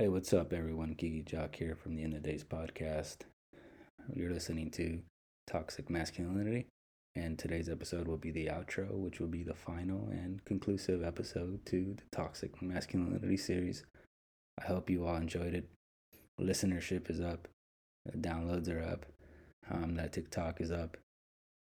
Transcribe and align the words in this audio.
Hey, 0.00 0.06
what's 0.06 0.32
up, 0.32 0.52
everyone? 0.52 0.94
Gigi 0.96 1.22
Jock 1.22 1.56
here 1.56 1.74
from 1.74 1.96
the 1.96 2.04
End 2.04 2.14
of 2.14 2.22
Days 2.22 2.44
podcast. 2.44 3.22
You're 4.14 4.30
listening 4.30 4.70
to 4.70 5.00
Toxic 5.48 5.90
Masculinity, 5.90 6.68
and 7.16 7.36
today's 7.36 7.68
episode 7.68 8.06
will 8.06 8.16
be 8.16 8.30
the 8.30 8.46
outro, 8.46 8.92
which 8.92 9.18
will 9.18 9.26
be 9.26 9.42
the 9.42 9.56
final 9.56 10.08
and 10.12 10.44
conclusive 10.44 11.02
episode 11.02 11.66
to 11.66 11.96
the 11.96 12.16
Toxic 12.16 12.62
Masculinity 12.62 13.36
series. 13.36 13.84
I 14.62 14.66
hope 14.66 14.88
you 14.88 15.04
all 15.04 15.16
enjoyed 15.16 15.52
it. 15.52 15.68
Listenership 16.40 17.10
is 17.10 17.20
up, 17.20 17.48
the 18.06 18.16
downloads 18.16 18.72
are 18.72 18.80
up, 18.80 19.04
um, 19.68 19.96
that 19.96 20.12
TikTok 20.12 20.60
is 20.60 20.70
up. 20.70 20.96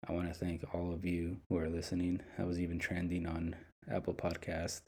I 0.10 0.12
want 0.12 0.28
to 0.28 0.34
thank 0.34 0.64
all 0.74 0.92
of 0.92 1.06
you 1.06 1.38
who 1.50 1.60
are 1.60 1.70
listening. 1.70 2.22
I 2.40 2.46
was 2.46 2.60
even 2.60 2.80
trending 2.80 3.28
on 3.28 3.56
Apple 3.88 4.16
Podcast. 4.16 4.82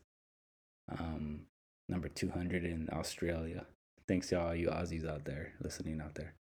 Um, 0.89 1.41
number 1.89 2.09
200 2.09 2.63
in 2.63 2.89
Australia. 2.91 3.65
Thanks 4.07 4.29
to 4.29 4.39
all 4.39 4.55
you 4.55 4.69
Aussies 4.69 5.07
out 5.07 5.25
there 5.25 5.53
listening 5.61 6.01
out 6.01 6.15
there. 6.15 6.33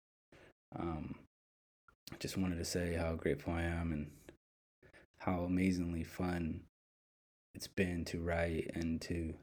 Um, 0.78 1.16
just 2.20 2.38
wanted 2.38 2.58
to 2.58 2.66
say 2.66 2.94
how 2.94 3.16
grateful 3.16 3.54
I 3.54 3.64
am 3.64 3.92
and 3.92 4.12
how 5.20 5.42
amazingly 5.42 6.04
fun 6.04 6.62
it's 7.56 7.68
been 7.68 8.04
to 8.06 8.20
write 8.20 8.72
and 8.74 9.02
to 9.02 9.34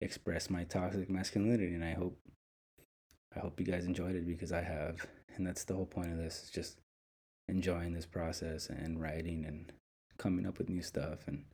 express 0.00 0.50
my 0.50 0.64
toxic 0.64 1.10
masculinity 1.10 1.74
and 1.74 1.84
I 1.84 1.92
hope 1.92 2.18
I 3.36 3.40
hope 3.40 3.60
you 3.60 3.66
guys 3.66 3.84
enjoyed 3.84 4.16
it 4.16 4.26
because 4.26 4.50
I 4.50 4.62
have 4.62 5.06
and 5.36 5.46
that's 5.46 5.64
the 5.64 5.74
whole 5.74 5.86
point 5.86 6.10
of 6.10 6.18
this 6.18 6.44
is 6.44 6.50
just 6.50 6.78
enjoying 7.48 7.92
this 7.92 8.06
process 8.06 8.68
and 8.68 9.00
writing 9.00 9.44
and 9.46 9.72
coming 10.18 10.46
up 10.46 10.58
with 10.58 10.68
new 10.68 10.82
stuff 10.82 11.28
and 11.28 11.44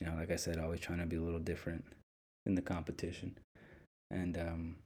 you 0.00 0.06
know 0.06 0.14
like 0.16 0.30
I 0.30 0.36
said 0.36 0.58
always 0.58 0.80
trying 0.80 0.98
to 0.98 1.06
be 1.06 1.16
a 1.16 1.22
little 1.22 1.40
different 1.40 1.84
in 2.46 2.54
the 2.54 2.62
competition. 2.62 3.38
And 4.10 4.36
um, 4.38 4.76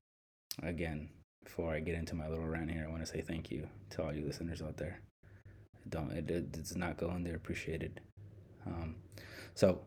again, 0.63 1.09
before 1.45 1.75
I 1.75 1.81
get 1.81 1.95
into 1.95 2.15
my 2.15 2.29
little 2.29 2.47
rant 2.47 2.71
here, 2.71 2.85
I 2.87 2.91
want 2.91 3.03
to 3.03 3.11
say 3.11 3.21
thank 3.21 3.51
you 3.51 3.69
to 3.91 4.03
all 4.03 4.13
you 4.13 4.25
listeners 4.25 4.63
out 4.63 4.77
there. 4.77 5.01
don't 5.89 6.11
it, 6.13 6.31
it 6.31 6.53
does 6.53 6.77
not 6.77 6.97
go 6.97 7.11
appreciated. 7.35 8.01
Um, 8.67 8.97
so 9.55 9.81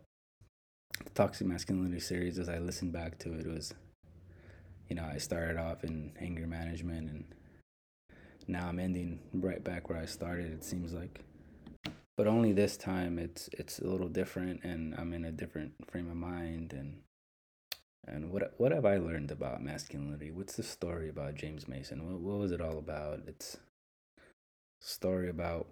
the 1.03 1.09
toxic 1.11 1.47
masculinity 1.47 2.00
series, 2.00 2.39
as 2.39 2.50
I 2.50 2.59
listened 2.59 2.94
back 2.94 3.17
to 3.19 3.33
it, 3.33 3.47
was 3.47 3.73
you 4.89 4.95
know 4.95 5.03
I 5.03 5.17
started 5.17 5.58
off 5.58 5.84
in 5.84 6.11
anger 6.19 6.47
management, 6.47 7.09
and 7.09 7.25
now 8.47 8.67
I'm 8.67 8.80
ending 8.80 9.19
right 9.34 9.63
back 9.63 9.89
where 9.89 10.00
I 10.00 10.06
started. 10.06 10.52
It 10.52 10.63
seems 10.63 10.94
like 10.94 11.23
but 12.17 12.28
only 12.28 12.52
this 12.52 12.75
time 12.75 13.19
it's 13.19 13.47
it's 13.53 13.80
a 13.80 13.88
little 13.88 14.09
different 14.09 14.63
and 14.63 14.95
i'm 14.95 15.13
in 15.13 15.23
a 15.23 15.31
different 15.31 15.72
frame 15.89 16.09
of 16.09 16.16
mind 16.16 16.73
and 16.73 16.95
and 18.06 18.31
what 18.31 18.53
what 18.58 18.72
have 18.72 18.86
I 18.86 18.98
learned 18.98 19.31
about 19.31 19.64
masculinity? 19.64 20.31
What's 20.31 20.56
the 20.56 20.64
story 20.64 21.09
about 21.09 21.36
James 21.36 21.67
Mason? 21.67 22.06
What 22.06 22.20
what 22.20 22.40
was 22.40 22.52
it 22.52 22.62
all 22.62 22.78
about? 22.78 23.22
It's 23.28 23.58
story 24.81 25.30
about 25.30 25.67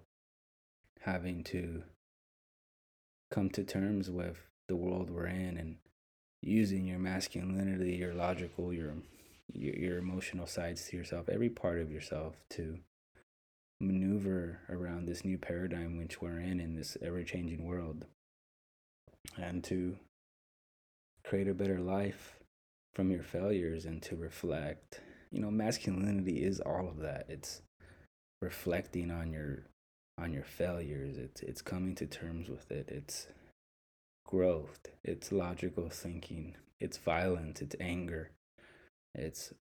having 1.00 1.44
to 1.44 1.82
come 3.30 3.50
to 3.50 3.62
terms 3.62 4.10
with 4.10 4.38
the 4.68 4.76
world 4.76 5.10
we're 5.10 5.26
in 5.26 5.56
and 5.56 5.76
using 6.42 6.86
your 6.86 6.98
masculinity, 6.98 7.94
your 7.94 8.14
logical, 8.14 8.72
your 8.72 8.94
your, 9.52 9.74
your 9.74 9.98
emotional 9.98 10.46
sides 10.46 10.88
to 10.88 10.96
yourself, 10.96 11.28
every 11.28 11.48
part 11.48 11.80
of 11.80 11.90
yourself 11.90 12.34
to 12.50 12.78
maneuver 13.80 14.60
around 14.70 15.06
this 15.06 15.24
new 15.24 15.36
paradigm 15.36 15.98
which 15.98 16.20
we're 16.20 16.40
in 16.40 16.60
in 16.60 16.74
this 16.74 16.96
ever 17.02 17.22
changing 17.22 17.66
world 17.66 18.06
and 19.36 19.62
to 19.62 19.98
create 21.26 21.48
a 21.48 21.54
better 21.54 21.80
life 21.80 22.36
from 22.94 23.10
your 23.10 23.22
failures 23.22 23.84
and 23.84 24.00
to 24.02 24.16
reflect. 24.16 25.00
You 25.32 25.40
know, 25.40 25.50
masculinity 25.50 26.42
is 26.42 26.60
all 26.60 26.88
of 26.88 27.00
that. 27.00 27.26
It's 27.28 27.62
reflecting 28.40 29.10
on 29.10 29.32
your 29.32 29.64
on 30.18 30.32
your 30.32 30.44
failures. 30.44 31.18
It's 31.18 31.42
it's 31.42 31.62
coming 31.62 31.94
to 31.96 32.06
terms 32.06 32.48
with 32.48 32.70
it. 32.70 32.88
It's 32.88 33.26
growth. 34.24 34.78
It's 35.04 35.32
logical 35.32 35.88
thinking. 35.90 36.54
It's 36.80 36.96
violence. 36.96 37.60
It's 37.60 37.76
anger. 37.80 38.30
It's 39.14 39.52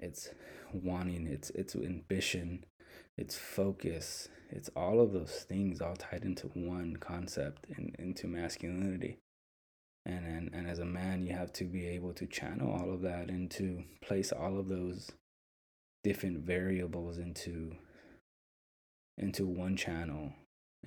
it's 0.00 0.30
wanting. 0.72 1.26
It's 1.28 1.50
it's 1.50 1.76
ambition. 1.76 2.64
It's 3.16 3.36
focus. 3.36 4.28
It's 4.50 4.68
all 4.76 5.00
of 5.00 5.12
those 5.12 5.44
things 5.48 5.80
all 5.80 5.96
tied 5.96 6.24
into 6.24 6.48
one 6.48 6.96
concept 6.96 7.66
and 7.76 7.94
into 7.98 8.26
masculinity 8.26 9.18
and, 10.06 10.24
and 10.24 10.54
and 10.54 10.68
as 10.68 10.78
a 10.78 10.84
man 10.84 11.26
you 11.26 11.34
have 11.34 11.52
to 11.52 11.64
be 11.64 11.86
able 11.86 12.12
to 12.12 12.26
channel 12.26 12.72
all 12.72 12.92
of 12.92 13.02
that 13.02 13.28
and 13.28 13.50
to 13.50 13.82
place 14.00 14.32
all 14.32 14.58
of 14.58 14.68
those 14.68 15.10
different 16.04 16.38
variables 16.38 17.18
into 17.18 17.72
into 19.18 19.46
one 19.46 19.76
channel 19.76 20.32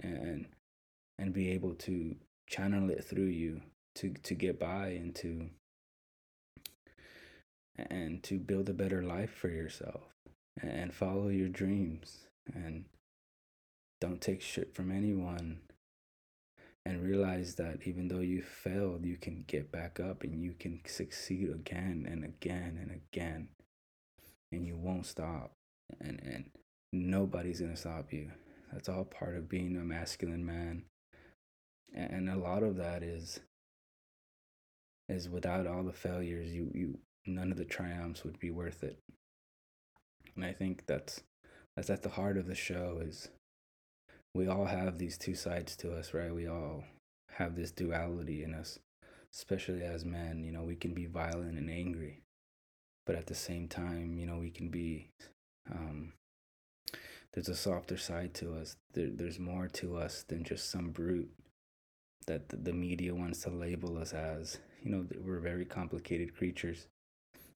and 0.01 0.47
and 1.17 1.33
be 1.33 1.51
able 1.51 1.73
to 1.75 2.15
channel 2.47 2.89
it 2.89 3.03
through 3.03 3.25
you 3.25 3.61
to 3.95 4.13
to 4.23 4.33
get 4.33 4.57
by 4.57 4.87
and 4.87 5.13
to 5.13 5.49
and 7.89 8.23
to 8.23 8.39
build 8.39 8.69
a 8.69 8.73
better 8.73 9.03
life 9.03 9.31
for 9.31 9.49
yourself 9.49 10.01
and 10.61 10.93
follow 10.93 11.27
your 11.27 11.49
dreams 11.49 12.27
and 12.53 12.85
don't 13.99 14.21
take 14.21 14.41
shit 14.41 14.73
from 14.73 14.91
anyone 14.91 15.59
and 16.89 17.03
realize 17.03 17.53
that 17.53 17.77
even 17.85 18.07
though 18.07 18.21
you 18.21 18.41
failed, 18.41 19.05
you 19.05 19.15
can 19.15 19.43
get 19.45 19.71
back 19.71 19.99
up 19.99 20.23
and 20.23 20.41
you 20.41 20.55
can 20.57 20.81
succeed 20.87 21.47
again 21.51 22.07
and 22.09 22.25
again 22.25 22.79
and 22.81 22.89
again. 22.89 23.49
And 24.51 24.65
you 24.65 24.75
won't 24.75 25.05
stop. 25.05 25.51
And, 26.01 26.19
and 26.23 26.45
nobody's 26.91 27.59
going 27.59 27.73
to 27.73 27.79
stop 27.79 28.11
you. 28.11 28.31
That's 28.73 28.89
all 28.89 29.03
part 29.03 29.37
of 29.37 29.47
being 29.47 29.77
a 29.77 29.81
masculine 29.81 30.43
man. 30.43 30.85
And 31.93 32.27
a 32.27 32.37
lot 32.37 32.63
of 32.63 32.77
that 32.77 33.03
is 33.03 33.39
is 35.07 35.29
without 35.29 35.67
all 35.67 35.83
the 35.83 35.93
failures, 35.93 36.51
you, 36.51 36.71
you 36.73 36.99
none 37.25 37.51
of 37.51 37.57
the 37.57 37.65
triumphs 37.65 38.23
would 38.23 38.39
be 38.39 38.51
worth 38.51 38.83
it. 38.83 38.97
And 40.35 40.43
I 40.43 40.53
think 40.53 40.85
that's 40.87 41.21
that's 41.75 41.91
at 41.91 42.01
the 42.01 42.09
heart 42.09 42.37
of 42.37 42.47
the 42.47 42.55
show 42.55 42.99
is 43.03 43.29
we 44.33 44.47
all 44.47 44.65
have 44.65 44.97
these 44.97 45.17
two 45.17 45.35
sides 45.35 45.75
to 45.77 45.93
us, 45.93 46.13
right? 46.13 46.33
We 46.33 46.47
all 46.47 46.83
have 47.33 47.55
this 47.55 47.71
duality 47.71 48.43
in 48.43 48.53
us, 48.53 48.79
especially 49.33 49.83
as 49.83 50.05
men. 50.05 50.43
You 50.43 50.51
know, 50.51 50.63
we 50.63 50.75
can 50.75 50.93
be 50.93 51.05
violent 51.05 51.57
and 51.57 51.69
angry, 51.69 52.21
but 53.05 53.15
at 53.15 53.27
the 53.27 53.35
same 53.35 53.67
time, 53.67 54.17
you 54.17 54.25
know, 54.25 54.37
we 54.37 54.51
can 54.51 54.69
be. 54.69 55.09
Um, 55.71 56.13
there's 57.33 57.49
a 57.49 57.55
softer 57.55 57.97
side 57.97 58.33
to 58.35 58.55
us. 58.55 58.75
There, 58.93 59.09
there's 59.11 59.39
more 59.39 59.67
to 59.73 59.97
us 59.97 60.23
than 60.27 60.43
just 60.43 60.71
some 60.71 60.89
brute 60.89 61.31
that 62.25 62.49
the, 62.49 62.57
the 62.57 62.73
media 62.73 63.13
wants 63.13 63.41
to 63.41 63.49
label 63.49 63.97
us 63.97 64.13
as. 64.13 64.57
You 64.83 64.91
know, 64.91 65.05
we're 65.23 65.39
very 65.39 65.65
complicated 65.65 66.35
creatures. 66.35 66.87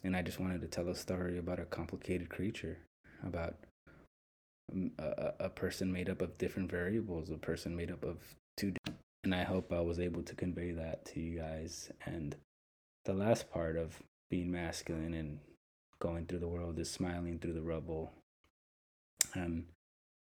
And 0.04 0.16
I 0.16 0.22
just 0.22 0.40
wanted 0.40 0.62
to 0.62 0.68
tell 0.68 0.90
a 0.90 0.96
story 0.96 1.38
about 1.38 1.60
a 1.60 1.66
complicated 1.66 2.30
creature, 2.30 2.80
about 3.26 3.56
a, 4.98 5.34
a 5.40 5.50
person 5.50 5.92
made 5.92 6.10
up 6.10 6.22
of 6.22 6.38
different 6.38 6.70
variables, 6.70 7.30
a 7.30 7.38
person 7.38 7.76
made 7.76 7.92
up 7.92 8.04
of 8.04 8.18
two. 8.58 8.74
And 9.24 9.34
I 9.34 9.44
hope 9.44 9.72
I 9.72 9.80
was 9.80 10.00
able 10.00 10.24
to 10.24 10.36
convey 10.36 10.72
that 10.72 11.06
to 11.08 11.20
you 11.20 11.40
guys. 11.40 11.92
And 12.06 12.36
the 13.06 13.14
last 13.14 13.50
part 13.52 13.78
of 13.78 14.02
being 14.30 14.52
masculine 14.52 15.14
and 15.14 15.40
going 16.00 16.26
through 16.26 16.40
the 16.40 16.48
world 16.48 16.80
is 16.80 16.92
smiling 16.92 17.40
through 17.40 17.54
the 17.54 17.62
rubble 17.62 18.12
and 19.34 19.66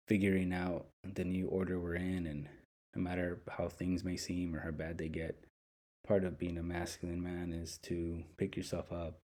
figuring 0.08 0.54
out 0.54 0.86
the 1.16 1.24
new 1.24 1.48
order 1.48 1.80
we're 1.80 1.96
in. 1.96 2.28
And 2.28 2.48
no 2.96 3.02
matter 3.02 3.42
how 3.50 3.70
things 3.70 4.04
may 4.04 4.18
seem 4.18 4.56
or 4.56 4.60
how 4.60 4.72
bad 4.72 4.98
they 4.98 5.10
get, 5.10 5.36
part 6.06 6.24
of 6.24 6.38
being 6.38 6.58
a 6.58 6.64
masculine 6.64 7.24
man 7.24 7.52
is 7.52 7.80
to 7.84 8.24
pick 8.38 8.56
yourself 8.56 8.92
up 8.92 9.18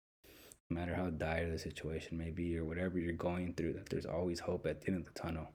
no 0.70 0.78
matter 0.78 0.94
how 0.94 1.10
dire 1.10 1.50
the 1.50 1.58
situation 1.58 2.16
may 2.16 2.30
be 2.30 2.56
or 2.56 2.64
whatever 2.64 2.98
you're 2.98 3.12
going 3.12 3.54
through, 3.54 3.72
that 3.72 3.88
there's 3.88 4.06
always 4.06 4.40
hope 4.40 4.66
at 4.66 4.80
the 4.80 4.88
end 4.88 4.98
of 4.98 5.12
the 5.12 5.20
tunnel. 5.20 5.48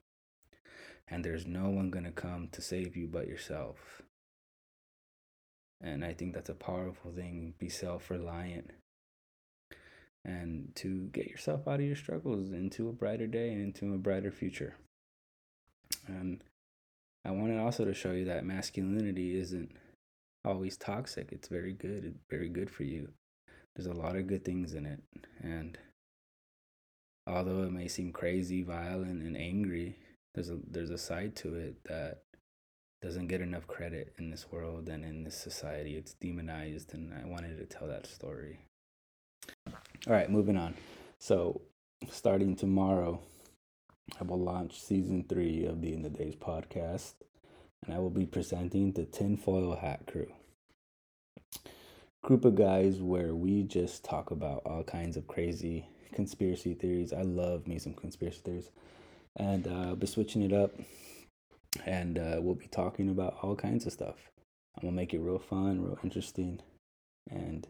And 1.07 1.23
there's 1.23 1.45
no 1.45 1.69
one 1.69 1.89
going 1.89 2.05
to 2.05 2.11
come 2.11 2.49
to 2.51 2.61
save 2.61 2.97
you 2.97 3.07
but 3.07 3.27
yourself. 3.27 4.01
And 5.81 6.03
I 6.03 6.13
think 6.13 6.33
that's 6.33 6.49
a 6.49 6.55
powerful 6.55 7.11
thing. 7.11 7.53
Be 7.59 7.69
self 7.69 8.09
reliant 8.09 8.71
and 10.25 10.71
to 10.75 11.07
get 11.13 11.27
yourself 11.27 11.67
out 11.67 11.79
of 11.79 11.85
your 11.85 11.95
struggles 11.95 12.51
into 12.51 12.89
a 12.89 12.93
brighter 12.93 13.27
day 13.27 13.53
and 13.53 13.61
into 13.61 13.93
a 13.93 13.97
brighter 13.99 14.31
future. 14.31 14.75
And 16.07 16.41
I 17.23 17.31
wanted 17.31 17.59
also 17.59 17.85
to 17.85 17.93
show 17.93 18.11
you 18.11 18.25
that 18.25 18.45
masculinity 18.45 19.39
isn't 19.39 19.71
always 20.43 20.77
toxic. 20.77 21.29
It's 21.31 21.47
very 21.47 21.73
good. 21.73 22.03
It's 22.03 22.23
very 22.29 22.49
good 22.49 22.71
for 22.71 22.83
you 22.83 23.09
there's 23.75 23.87
a 23.87 23.93
lot 23.93 24.15
of 24.15 24.27
good 24.27 24.45
things 24.45 24.73
in 24.73 24.85
it. 24.85 25.01
And 25.41 25.77
although 27.27 27.63
it 27.63 27.71
may 27.71 27.87
seem 27.87 28.11
crazy, 28.11 28.63
violent, 28.63 29.21
and 29.21 29.37
angry, 29.37 29.97
there's 30.33 30.49
a 30.49 30.57
there's 30.69 30.89
a 30.89 30.97
side 30.97 31.35
to 31.37 31.55
it 31.55 31.83
that 31.85 32.23
doesn't 33.01 33.27
get 33.27 33.41
enough 33.41 33.67
credit 33.67 34.13
in 34.17 34.31
this 34.31 34.47
world 34.51 34.89
and 34.89 35.03
in 35.03 35.23
this 35.23 35.35
society. 35.35 35.95
It's 35.95 36.13
demonized, 36.13 36.93
and 36.93 37.13
I 37.13 37.27
wanted 37.27 37.57
to 37.57 37.65
tell 37.65 37.87
that 37.87 38.07
story. 38.07 38.59
All 39.67 40.13
right, 40.13 40.29
moving 40.29 40.57
on. 40.57 40.75
So, 41.19 41.61
starting 42.09 42.55
tomorrow, 42.55 43.21
I 44.19 44.23
will 44.23 44.39
launch 44.39 44.81
season 44.81 45.25
three 45.27 45.65
of 45.65 45.81
the 45.81 45.93
End 45.93 46.05
of 46.05 46.17
Days 46.17 46.35
podcast, 46.35 47.13
and 47.83 47.93
I 47.93 47.99
will 47.99 48.09
be 48.09 48.25
presenting 48.25 48.91
the 48.91 49.05
Tinfoil 49.05 49.75
Hat 49.75 50.07
Crew. 50.07 50.31
Group 52.25 52.43
of 52.43 52.55
guys 52.55 53.03
where 53.03 53.35
we 53.35 53.61
just 53.61 54.03
talk 54.03 54.31
about 54.31 54.63
all 54.65 54.81
kinds 54.81 55.15
of 55.15 55.27
crazy 55.27 55.85
conspiracy 56.11 56.73
theories. 56.73 57.13
I 57.13 57.21
love 57.21 57.67
me 57.67 57.77
some 57.77 57.93
conspiracy 57.93 58.41
theories. 58.43 58.71
And 59.35 59.67
uh, 59.67 59.89
I'll 59.89 59.95
be 59.95 60.07
switching 60.07 60.41
it 60.41 60.51
up, 60.51 60.71
and 61.85 62.17
uh, 62.17 62.37
we'll 62.39 62.55
be 62.55 62.65
talking 62.65 63.09
about 63.09 63.37
all 63.43 63.55
kinds 63.55 63.85
of 63.85 63.93
stuff. 63.93 64.15
I'm 64.75 64.81
gonna 64.81 64.95
make 64.95 65.13
it 65.13 65.19
real 65.19 65.37
fun, 65.37 65.83
real 65.83 65.99
interesting, 66.03 66.61
and 67.29 67.67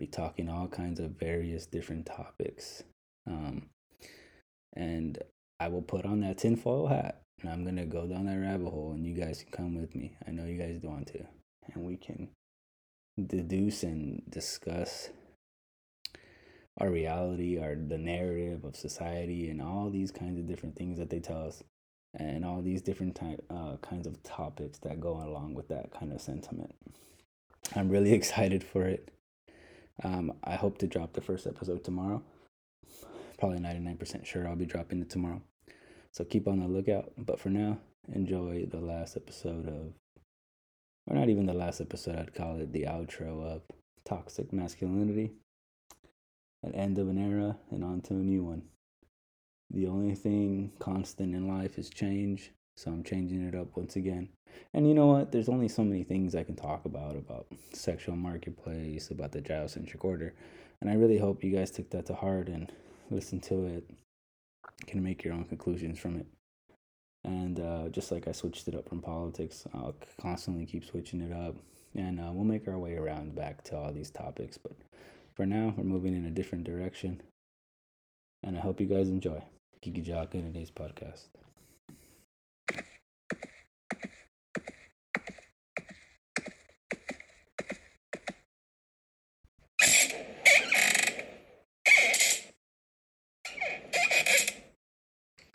be 0.00 0.06
talking 0.06 0.48
all 0.48 0.68
kinds 0.68 0.98
of 0.98 1.10
various 1.10 1.66
different 1.66 2.06
topics. 2.06 2.84
Um, 3.26 3.66
and 4.74 5.18
I 5.60 5.68
will 5.68 5.82
put 5.82 6.06
on 6.06 6.20
that 6.20 6.38
tinfoil 6.38 6.86
hat 6.86 7.20
and 7.42 7.50
I'm 7.50 7.62
gonna 7.62 7.84
go 7.84 8.06
down 8.06 8.24
that 8.24 8.38
rabbit 8.38 8.70
hole 8.70 8.92
and 8.92 9.06
you 9.06 9.14
guys 9.14 9.42
can 9.42 9.52
come 9.52 9.74
with 9.74 9.94
me. 9.94 10.16
I 10.26 10.30
know 10.30 10.46
you 10.46 10.56
guys 10.56 10.80
want 10.82 11.08
to. 11.08 11.26
And 11.74 11.84
we 11.84 11.98
can 11.98 12.30
deduce 13.28 13.82
and 13.82 14.22
discuss 14.28 15.10
our 16.78 16.90
reality, 16.90 17.58
our 17.58 17.74
the 17.74 17.98
narrative 17.98 18.64
of 18.64 18.76
society 18.76 19.48
and 19.50 19.60
all 19.60 19.90
these 19.90 20.10
kinds 20.10 20.38
of 20.38 20.46
different 20.46 20.76
things 20.76 20.98
that 20.98 21.10
they 21.10 21.20
tell 21.20 21.46
us 21.46 21.62
and 22.14 22.44
all 22.44 22.60
these 22.60 22.82
different 22.82 23.14
type, 23.14 23.42
uh, 23.50 23.76
kinds 23.80 24.06
of 24.06 24.22
topics 24.22 24.78
that 24.80 25.00
go 25.00 25.22
along 25.22 25.54
with 25.54 25.68
that 25.68 25.90
kind 25.92 26.12
of 26.12 26.20
sentiment. 26.20 26.74
I'm 27.74 27.88
really 27.88 28.12
excited 28.20 28.62
for 28.62 28.84
it. 28.84 29.10
Um, 30.02 30.32
I 30.44 30.56
hope 30.56 30.78
to 30.78 30.86
drop 30.86 31.12
the 31.12 31.20
first 31.20 31.46
episode 31.46 31.84
tomorrow. 31.84 32.22
Probably 33.38 33.58
99% 33.58 34.24
sure 34.24 34.46
I'll 34.46 34.56
be 34.56 34.66
dropping 34.66 35.00
it 35.00 35.10
tomorrow. 35.10 35.42
So 36.10 36.24
keep 36.24 36.46
on 36.46 36.60
the 36.60 36.68
lookout. 36.68 37.12
But 37.16 37.40
for 37.40 37.48
now, 37.48 37.78
enjoy 38.12 38.66
the 38.70 38.80
last 38.80 39.16
episode 39.16 39.66
of, 39.66 39.92
or 41.06 41.16
not 41.16 41.28
even 41.28 41.46
the 41.46 41.54
last 41.54 41.80
episode, 41.80 42.16
I'd 42.16 42.34
call 42.34 42.60
it 42.60 42.72
the 42.72 42.84
outro 42.84 43.44
of 43.44 43.62
Toxic 44.04 44.52
Masculinity. 44.52 45.32
An 46.62 46.74
end 46.74 46.98
of 46.98 47.08
an 47.08 47.18
era 47.18 47.56
and 47.70 47.82
on 47.82 48.00
to 48.02 48.14
a 48.14 48.18
new 48.18 48.44
one. 48.44 48.62
The 49.70 49.86
only 49.86 50.14
thing 50.14 50.72
constant 50.78 51.34
in 51.34 51.48
life 51.48 51.78
is 51.78 51.90
change. 51.90 52.52
So 52.76 52.90
I'm 52.90 53.04
changing 53.04 53.46
it 53.46 53.54
up 53.54 53.76
once 53.76 53.96
again. 53.96 54.28
And 54.72 54.86
you 54.86 54.94
know 54.94 55.06
what? 55.06 55.32
There's 55.32 55.48
only 55.48 55.68
so 55.68 55.84
many 55.84 56.04
things 56.04 56.34
I 56.34 56.44
can 56.44 56.56
talk 56.56 56.84
about 56.84 57.16
about 57.16 57.46
sexual 57.72 58.16
marketplace, 58.16 59.10
about 59.10 59.32
the 59.32 59.42
gynocentric 59.42 60.04
order. 60.04 60.34
And 60.80 60.90
I 60.90 60.94
really 60.94 61.18
hope 61.18 61.44
you 61.44 61.54
guys 61.54 61.70
took 61.70 61.90
that 61.90 62.06
to 62.06 62.14
heart 62.14 62.48
and 62.48 62.72
listen 63.10 63.40
to 63.40 63.66
it. 63.66 63.90
Can 64.86 65.02
make 65.02 65.22
your 65.22 65.34
own 65.34 65.44
conclusions 65.44 65.98
from 65.98 66.16
it. 66.16 66.26
And 67.24 67.60
uh, 67.60 67.88
just 67.88 68.10
like 68.10 68.26
I 68.26 68.32
switched 68.32 68.66
it 68.68 68.74
up 68.74 68.88
from 68.88 69.00
politics, 69.00 69.64
I'll 69.74 69.94
constantly 70.20 70.66
keep 70.66 70.84
switching 70.84 71.20
it 71.20 71.32
up. 71.32 71.54
And 71.94 72.18
uh, 72.18 72.30
we'll 72.32 72.44
make 72.44 72.66
our 72.66 72.78
way 72.78 72.96
around 72.96 73.34
back 73.34 73.62
to 73.64 73.76
all 73.76 73.92
these 73.92 74.10
topics. 74.10 74.58
But 74.58 74.72
for 75.34 75.46
now, 75.46 75.74
we're 75.76 75.84
moving 75.84 76.16
in 76.16 76.26
a 76.26 76.30
different 76.30 76.64
direction. 76.64 77.22
And 78.42 78.56
I 78.56 78.60
hope 78.60 78.80
you 78.80 78.86
guys 78.86 79.08
enjoy. 79.08 79.42
Kiki 79.80 80.00
Jock 80.00 80.34
in 80.34 80.44
today's 80.44 80.70
podcast. 80.70 81.26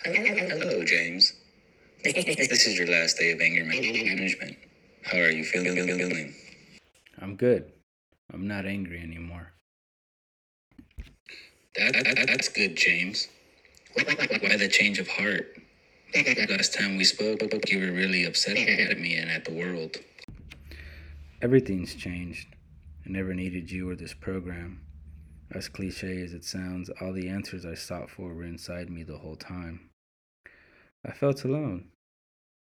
Hello, 0.04 0.84
James. 0.86 1.34
This 2.14 2.68
is 2.68 2.78
your 2.78 2.88
last 2.88 3.18
day 3.18 3.34
of 3.34 3.42
anger 3.42 3.66
management. 3.66 4.56
How 5.04 5.18
are 5.18 5.30
you 5.30 5.44
feeling? 5.44 6.34
I'm 7.20 7.36
good. 7.36 7.74
I'm 8.34 8.48
not 8.48 8.66
angry 8.66 9.02
anymore. 9.02 9.52
That, 11.76 11.94
that, 11.94 12.28
that's 12.28 12.48
good, 12.48 12.78
James. 12.78 13.28
Why 13.94 14.06
the 14.06 14.70
change 14.72 15.00
of 15.00 15.08
heart? 15.10 15.58
Last 16.50 16.74
time 16.74 16.96
we 16.96 17.04
spoke, 17.04 17.42
you 17.70 17.80
were 17.80 17.92
really 17.92 18.24
upset 18.24 18.56
at 18.56 19.00
me 19.00 19.18
and 19.18 19.30
at 19.30 19.44
the 19.44 19.54
world. 19.54 19.98
Everything's 21.42 21.94
changed. 21.94 22.48
I 23.06 23.10
never 23.10 23.34
needed 23.34 23.70
you 23.70 23.90
or 23.90 23.96
this 23.96 24.14
program. 24.14 24.82
As 25.52 25.68
cliche 25.68 26.22
as 26.22 26.32
it 26.32 26.46
sounds, 26.46 26.90
all 27.02 27.12
the 27.12 27.28
answers 27.28 27.66
I 27.66 27.74
sought 27.74 28.10
for 28.10 28.34
were 28.34 28.46
inside 28.46 28.90
me 28.90 29.04
the 29.04 29.18
whole 29.18 29.36
time. 29.36 29.90
I 31.06 31.12
felt 31.12 31.44
alone. 31.44 31.90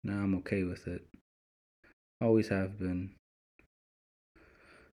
Now 0.02 0.22
I'm 0.22 0.34
okay 0.36 0.62
with 0.62 0.86
it. 0.86 1.06
Always 2.20 2.48
have 2.48 2.78
been. 2.78 3.10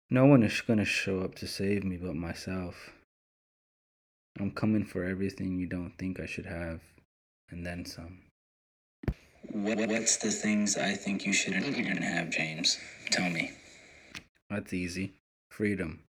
No 0.10 0.26
one 0.26 0.44
is 0.44 0.62
going 0.62 0.80
to 0.80 0.86
show 0.86 1.22
up 1.22 1.36
to 1.36 1.48
save 1.48 1.84
me 1.84 1.98
but 1.98 2.16
myself. 2.16 2.92
I'm 4.40 4.52
coming 4.52 4.86
for 4.86 5.04
everything 5.04 5.58
you 5.58 5.68
don't 5.68 5.94
think 5.98 6.20
I 6.20 6.26
should 6.26 6.46
have, 6.46 6.82
and 7.50 7.66
then 7.66 7.86
some. 7.86 8.20
What, 9.52 9.78
what's 9.78 10.18
the 10.18 10.32
things 10.32 10.78
I 10.78 10.94
think 10.94 11.26
you 11.26 11.34
shouldn't 11.34 12.04
have, 12.04 12.30
James? 12.30 12.78
Tell 13.10 13.30
me. 13.30 13.52
That's 14.50 14.74
easy. 14.74 15.14
Freedom. 15.50 16.04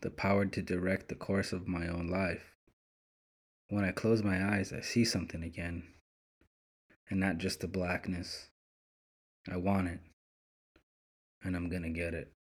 The 0.00 0.10
power 0.10 0.46
to 0.46 0.62
direct 0.62 1.08
the 1.08 1.14
course 1.14 1.52
of 1.52 1.68
my 1.68 1.88
own 1.88 2.08
life. 2.08 2.54
When 3.70 3.84
I 3.84 3.92
close 3.92 4.22
my 4.22 4.56
eyes, 4.56 4.72
I 4.72 4.80
see 4.80 5.04
something 5.04 5.42
again. 5.42 5.84
And 7.14 7.20
not 7.20 7.38
just 7.38 7.60
the 7.60 7.68
blackness. 7.68 8.48
I 9.48 9.56
want 9.56 9.86
it. 9.86 10.00
And 11.44 11.54
I'm 11.54 11.68
gonna 11.68 11.90
get 11.90 12.12
it. 12.12 12.32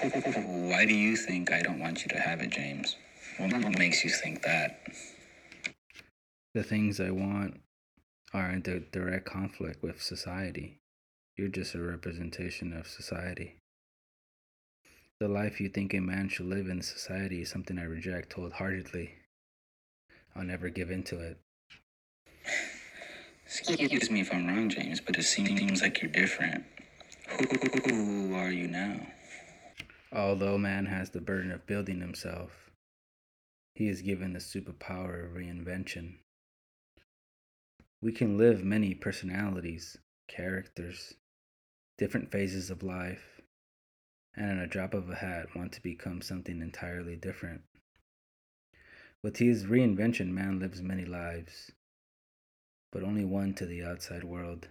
Why 0.00 0.86
do 0.86 0.94
you 0.94 1.16
think 1.16 1.50
I 1.50 1.60
don't 1.60 1.80
want 1.80 2.02
you 2.04 2.08
to 2.10 2.20
have 2.20 2.40
it, 2.40 2.50
James? 2.50 2.94
What 3.38 3.76
makes 3.76 4.04
you 4.04 4.10
think 4.10 4.42
that? 4.42 4.78
The 6.54 6.62
things 6.62 7.00
I 7.00 7.10
want 7.10 7.58
are 8.32 8.48
in 8.52 8.62
direct 8.92 9.26
conflict 9.26 9.82
with 9.82 10.00
society. 10.00 10.78
You're 11.36 11.48
just 11.48 11.74
a 11.74 11.82
representation 11.82 12.72
of 12.72 12.86
society. 12.86 13.56
The 15.18 15.26
life 15.26 15.60
you 15.60 15.68
think 15.68 15.94
a 15.94 16.00
man 16.00 16.28
should 16.28 16.46
live 16.46 16.68
in 16.68 16.80
society 16.80 17.42
is 17.42 17.50
something 17.50 17.76
I 17.76 17.82
reject 17.82 18.34
wholeheartedly. 18.34 19.16
I'll 20.36 20.44
never 20.44 20.68
give 20.68 20.92
in 20.92 21.02
to 21.02 21.18
it. 21.18 21.40
Excuse 23.46 24.10
me 24.10 24.20
if 24.20 24.32
I'm 24.32 24.46
wrong, 24.46 24.68
James, 24.68 25.00
but 25.00 25.18
it 25.18 25.24
seems 25.24 25.82
like 25.82 26.00
you're 26.02 26.10
different. 26.10 26.64
Who 27.28 28.34
are 28.34 28.50
you 28.50 28.68
now? 28.68 29.06
Although 30.12 30.58
man 30.58 30.86
has 30.86 31.10
the 31.10 31.20
burden 31.20 31.50
of 31.52 31.66
building 31.66 32.00
himself, 32.00 32.70
he 33.74 33.88
is 33.88 34.02
given 34.02 34.32
the 34.32 34.38
superpower 34.38 35.24
of 35.24 35.32
reinvention. 35.32 36.18
We 38.02 38.12
can 38.12 38.36
live 38.36 38.64
many 38.64 38.94
personalities, 38.94 39.96
characters, 40.28 41.14
different 41.98 42.30
phases 42.32 42.68
of 42.68 42.82
life, 42.82 43.40
and 44.36 44.50
in 44.50 44.58
a 44.58 44.66
drop 44.66 44.92
of 44.92 45.08
a 45.08 45.14
hat 45.16 45.54
want 45.54 45.72
to 45.72 45.82
become 45.82 46.20
something 46.20 46.60
entirely 46.60 47.16
different. 47.16 47.62
With 49.22 49.36
his 49.36 49.66
reinvention, 49.66 50.28
man 50.28 50.58
lives 50.58 50.82
many 50.82 51.04
lives, 51.04 51.70
but 52.92 53.02
only 53.02 53.24
one 53.24 53.54
to 53.54 53.66
the 53.66 53.82
outside 53.82 54.22
world. 54.22 54.68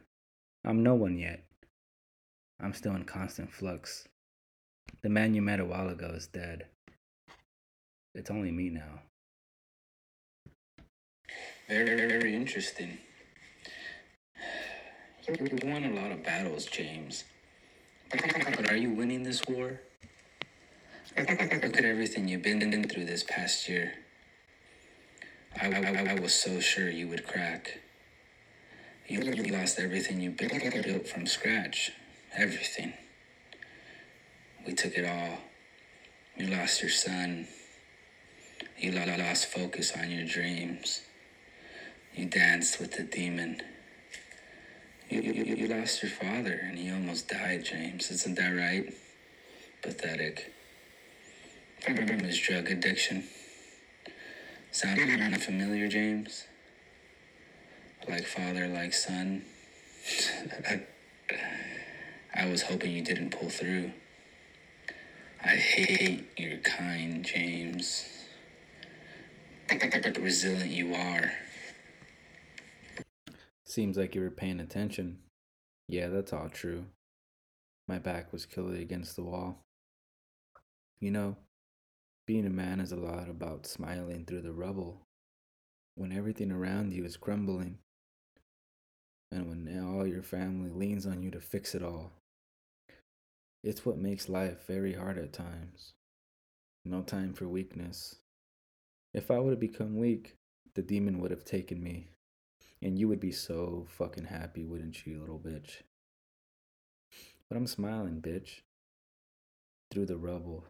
I'm 0.64 0.84
no 0.84 0.94
one 0.94 1.18
yet. 1.18 1.44
I'm 2.62 2.74
still 2.74 2.96
in 2.96 3.04
constant 3.06 3.52
flux. 3.52 4.08
The 5.02 5.10
man 5.10 5.34
you 5.34 5.42
met 5.42 5.60
a 5.60 5.66
while 5.66 5.90
ago 5.90 6.12
is 6.16 6.28
dead. 6.28 6.68
It's 8.14 8.30
only 8.30 8.52
me 8.52 8.70
now. 8.70 9.02
Very, 11.68 11.96
very 12.08 12.36
interesting. 12.36 13.00
You 15.28 15.58
won 15.64 15.86
a 15.86 15.94
lot 15.94 16.12
of 16.12 16.24
battles, 16.24 16.66
James. 16.66 17.24
But 18.12 18.70
are 18.70 18.76
you 18.76 18.92
winning 18.92 19.24
this 19.24 19.42
war? 19.48 19.80
Look 21.18 21.30
at 21.30 21.86
everything 21.86 22.28
you've 22.28 22.42
been 22.42 22.84
through 22.90 23.06
this 23.06 23.24
past 23.24 23.68
year. 23.70 23.94
I, 25.60 25.68
I, 25.68 26.12
I 26.12 26.20
was 26.20 26.34
so 26.34 26.60
sure 26.60 26.90
you 26.90 27.08
would 27.08 27.26
crack. 27.26 27.80
You 29.08 29.22
lost 29.52 29.80
everything 29.80 30.22
you 30.22 30.32
built 30.32 31.08
from 31.08 31.28
scratch. 31.28 31.92
Everything. 32.36 32.94
We 34.66 34.74
took 34.74 34.98
it 34.98 35.06
all. 35.06 35.38
You 36.38 36.48
lost 36.48 36.82
your 36.82 36.92
son. 36.92 37.48
You 38.78 38.92
lost 38.92 39.48
focus 39.48 39.94
on 39.98 40.10
your 40.12 40.26
dreams. 40.26 41.02
You 42.16 42.26
danced 42.26 42.80
with 42.80 42.94
the 42.98 43.04
demon. 43.04 43.62
You, 45.10 45.22
you, 45.22 45.56
you 45.56 45.68
lost 45.68 46.02
your 46.02 46.12
father 46.12 46.60
and 46.64 46.78
he 46.78 46.90
almost 46.92 47.28
died, 47.28 47.66
James. 47.66 48.12
Isn't 48.12 48.36
that 48.38 48.50
right? 48.50 48.94
Pathetic. 49.82 50.54
from 51.84 52.20
his 52.20 52.40
drug 52.40 52.70
addiction. 52.70 53.26
Sounded 54.72 55.42
familiar, 55.42 55.88
James? 55.88 56.46
Like 58.08 58.26
father, 58.26 58.68
like 58.68 58.94
son? 58.94 59.44
I 62.34 62.48
was 62.48 62.64
hoping 62.64 62.92
you 62.92 63.04
didn't 63.04 63.32
pull 63.32 63.50
through. 63.50 63.92
I 65.44 65.56
hate 65.56 66.30
your 66.38 66.58
kind, 66.60 67.24
James. 67.24 68.06
Resilient 70.20 70.72
you 70.72 70.94
are. 70.94 71.32
Seems 73.66 73.98
like 73.98 74.16
you 74.16 74.22
were 74.22 74.30
paying 74.30 74.60
attention. 74.60 75.20
Yeah, 75.88 76.08
that's 76.08 76.32
all 76.32 76.50
true. 76.50 76.86
My 77.88 78.00
back 78.00 78.32
was 78.32 78.46
clearly 78.46 78.82
against 78.82 79.16
the 79.16 79.24
wall. 79.24 79.60
You 81.00 81.12
know, 81.12 81.38
being 82.28 82.46
a 82.46 82.50
man 82.50 82.80
is 82.80 82.92
a 82.92 82.98
lot 82.98 83.30
about 83.30 83.66
smiling 83.66 84.26
through 84.26 84.42
the 84.42 84.54
rubble 84.54 85.02
when 85.96 86.12
everything 86.12 86.52
around 86.52 86.94
you 86.94 87.04
is 87.04 87.18
crumbling 87.18 87.80
and 89.32 89.48
when 89.48 89.84
all 89.84 90.06
your 90.06 90.22
family 90.22 90.70
leans 90.70 91.06
on 91.06 91.22
you 91.24 91.32
to 91.32 91.40
fix 91.40 91.74
it 91.74 91.84
all. 91.84 92.12
It's 93.64 93.86
what 93.86 93.98
makes 93.98 94.28
life 94.28 94.66
very 94.68 94.94
hard 94.94 95.18
at 95.18 95.34
times. 95.34 95.94
No 96.84 97.02
time 97.02 97.34
for 97.34 97.48
weakness. 97.48 98.16
If 99.14 99.30
I 99.30 99.40
would 99.40 99.52
have 99.52 99.60
become 99.60 99.98
weak, 99.98 100.36
the 100.74 100.82
demon 100.82 101.20
would 101.20 101.32
have 101.32 101.46
taken 101.46 101.84
me. 101.84 102.08
And 102.82 102.98
you 102.98 103.08
would 103.08 103.20
be 103.20 103.32
so 103.32 103.86
fucking 103.88 104.26
happy, 104.26 104.64
wouldn't 104.64 105.06
you, 105.06 105.20
little 105.20 105.40
bitch? 105.40 105.82
But 107.48 107.58
I'm 107.58 107.68
smiling, 107.68 108.22
bitch. 108.22 108.62
Through 109.92 110.08
the 110.08 110.18
rubble. 110.18 110.66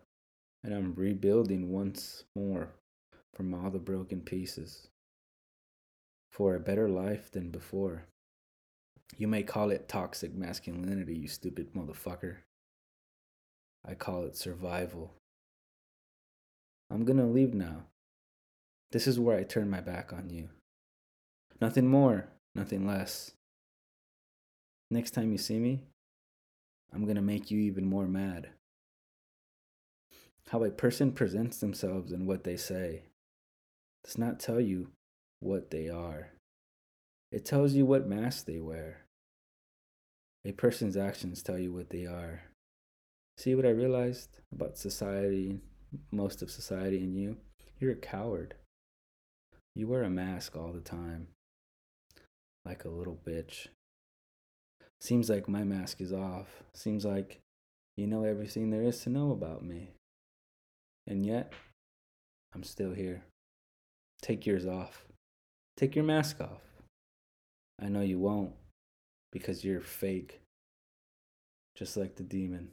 And 0.64 0.74
I'm 0.74 0.94
rebuilding 0.96 1.72
once 1.72 2.26
more 2.36 2.74
from 3.34 3.54
all 3.54 3.70
the 3.72 3.80
broken 3.80 4.22
pieces. 4.22 4.88
For 6.32 6.56
a 6.56 6.60
better 6.60 6.90
life 6.90 7.32
than 7.32 7.50
before. 7.50 8.04
You 9.18 9.28
may 9.28 9.44
call 9.44 9.72
it 9.72 9.88
toxic 9.88 10.34
masculinity, 10.34 11.16
you 11.16 11.28
stupid 11.28 11.74
motherfucker. 11.74 12.38
I 13.86 13.94
call 13.94 14.24
it 14.24 14.36
survival. 14.36 15.14
I'm 16.90 17.06
gonna 17.06 17.28
leave 17.28 17.54
now. 17.54 17.86
This 18.92 19.08
is 19.08 19.20
where 19.20 19.38
I 19.38 19.44
turn 19.44 19.70
my 19.70 19.82
back 19.82 20.12
on 20.12 20.30
you. 20.30 20.50
Nothing 21.62 21.88
more, 21.88 22.28
nothing 22.56 22.86
less. 22.86 23.32
Next 24.90 25.12
time 25.12 25.32
you 25.32 25.38
see 25.38 25.60
me, 25.60 25.84
I'm 26.94 27.06
gonna 27.06 27.22
make 27.22 27.50
you 27.50 27.60
even 27.60 27.86
more 27.86 28.08
mad. 28.08 28.50
How 30.50 30.64
a 30.64 30.72
person 30.72 31.14
presents 31.14 31.58
themselves 31.58 32.12
and 32.12 32.28
what 32.28 32.44
they 32.44 32.58
say 32.58 33.04
does 34.04 34.18
not 34.18 34.40
tell 34.40 34.60
you 34.60 34.90
what 35.40 35.72
they 35.72 35.88
are, 35.88 36.32
it 37.32 37.46
tells 37.46 37.74
you 37.74 37.86
what 37.86 38.08
mask 38.08 38.46
they 38.46 38.60
wear. 38.60 39.06
A 40.44 40.52
person's 40.52 40.98
actions 40.98 41.42
tell 41.42 41.58
you 41.58 41.72
what 41.72 41.90
they 41.90 42.06
are. 42.06 42.42
See 43.38 43.56
what 43.56 43.66
I 43.66 43.70
realized 43.70 44.40
about 44.52 44.78
society, 44.78 45.60
most 46.12 46.42
of 46.42 46.52
society, 46.52 46.98
and 46.98 47.16
you? 47.16 47.38
You're 47.80 47.94
a 47.94 47.96
coward. 47.96 48.56
You 49.76 49.88
wear 49.88 50.04
a 50.04 50.10
mask 50.10 50.58
all 50.58 50.74
the 50.74 50.82
time, 50.82 51.28
like 52.66 52.84
a 52.84 52.90
little 52.90 53.18
bitch. 53.26 53.68
Seems 55.00 55.30
like 55.30 55.48
my 55.48 55.64
mask 55.64 56.02
is 56.02 56.12
off. 56.12 56.64
Seems 56.74 57.06
like 57.06 57.40
you 57.96 58.06
know 58.08 58.24
everything 58.24 58.70
there 58.70 58.84
is 58.84 59.00
to 59.02 59.10
know 59.10 59.32
about 59.32 59.64
me. 59.64 59.92
And 61.08 61.26
yet, 61.26 61.54
I'm 62.54 62.64
still 62.64 62.94
here. 62.94 63.24
Take 64.22 64.46
yours 64.46 64.68
off. 64.68 65.06
Take 65.78 65.96
your 65.96 66.06
mask 66.06 66.42
off. 66.42 66.71
I 67.82 67.90
know 67.90 68.02
you 68.02 68.20
won't 68.20 68.54
because 69.32 69.66
you're 69.66 69.82
fake, 69.82 70.42
just 71.76 71.98
like 71.98 72.16
the 72.16 72.24
demon. 72.24 72.70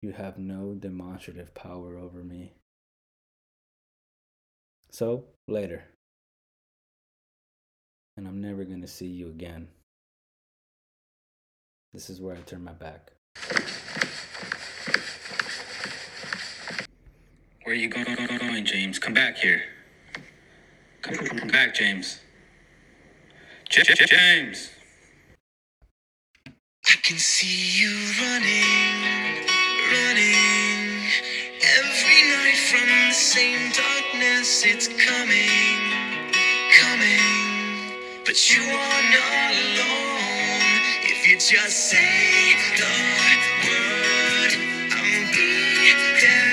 You 0.00 0.12
have 0.12 0.38
no 0.38 0.74
demonstrative 0.74 1.54
power 1.54 1.98
over 1.98 2.24
me. 2.24 2.54
So, 4.90 5.24
later. 5.48 5.84
And 8.16 8.26
I'm 8.26 8.40
never 8.40 8.64
going 8.64 8.80
to 8.80 8.88
see 8.88 9.06
you 9.06 9.28
again. 9.28 9.68
This 11.92 12.08
is 12.08 12.20
where 12.20 12.36
I 12.36 12.40
turn 12.40 12.64
my 12.64 12.72
back. 12.72 13.12
Where 17.64 17.74
are 17.74 17.78
you 17.78 17.88
going, 17.88 18.64
James? 18.64 18.98
Come 18.98 19.14
back 19.14 19.36
here. 19.36 19.62
Come, 21.02 21.16
come 21.16 21.48
back, 21.48 21.74
James. 21.74 22.20
James! 23.70 24.70
I 26.86 26.94
can 27.02 27.18
see 27.18 27.80
you 27.82 27.90
running, 28.22 29.46
running. 29.92 31.02
Every 31.78 32.22
night 32.34 32.58
from 32.70 32.88
the 32.88 33.12
same 33.14 33.72
darkness, 33.72 34.64
it's 34.66 34.88
coming, 34.88 36.08
coming. 36.80 38.24
But 38.26 38.38
you 38.54 38.62
are 38.62 39.02
not 39.18 39.52
alone. 39.66 40.80
If 41.04 41.28
you 41.28 41.36
just 41.38 41.90
say 41.90 42.54
the 42.78 42.94
word, 43.66 44.52
I'll 44.92 45.32
be 45.34 45.94
there. 46.22 46.43